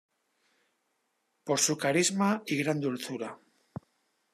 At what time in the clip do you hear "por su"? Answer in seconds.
1.43-1.77